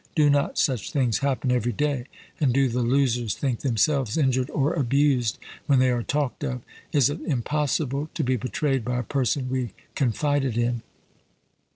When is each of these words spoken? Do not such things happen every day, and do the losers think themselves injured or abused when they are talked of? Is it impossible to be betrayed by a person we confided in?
Do 0.15 0.31
not 0.31 0.57
such 0.57 0.91
things 0.91 1.19
happen 1.19 1.51
every 1.51 1.71
day, 1.73 2.05
and 2.39 2.51
do 2.51 2.67
the 2.69 2.81
losers 2.81 3.35
think 3.35 3.59
themselves 3.59 4.17
injured 4.17 4.49
or 4.49 4.73
abused 4.73 5.37
when 5.67 5.77
they 5.77 5.91
are 5.91 6.01
talked 6.01 6.43
of? 6.43 6.63
Is 6.91 7.11
it 7.11 7.21
impossible 7.21 8.09
to 8.15 8.23
be 8.23 8.35
betrayed 8.35 8.83
by 8.83 8.97
a 8.97 9.03
person 9.03 9.47
we 9.47 9.73
confided 9.93 10.57
in? 10.57 10.81